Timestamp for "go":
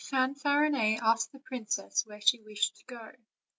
2.85-3.11